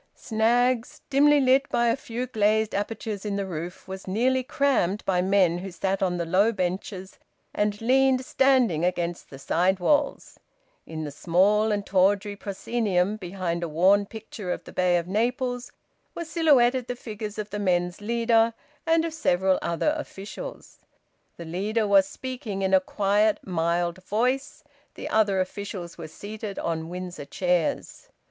[0.15, 5.21] Snaggs', dimly lit by a few glazed apertures in the roof, was nearly crammed by
[5.21, 7.19] men who sat on the low benches
[7.53, 10.39] and leaned standing against the sidewalls.
[10.87, 15.71] In the small and tawdry proscenium, behind a worn picture of the Bay of Naples,
[16.15, 18.55] were silhouetted the figures of the men's leader
[18.87, 20.79] and of several other officials.
[21.37, 24.63] The leader was speaking in a quiet, mild voice,
[24.95, 28.09] the other officials were seated on Windsor chairs.